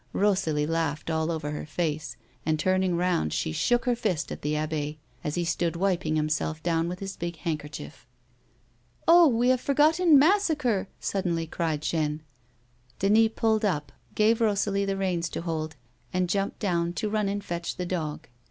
[0.15, 4.55] Eosalie laughed all over her face, and turning roimd, she shook her fist at the
[4.55, 8.07] abbe as he stood wiping himself down with his big handkerchief."
[9.07, 12.21] Oh, we have forgotten Massacre!" suddenly cried Jeanne.
[12.97, 15.75] Denis pulled \ip, gave Eosalie the reins to hold,
[16.11, 18.27] and jumped down to run and fetch the dog.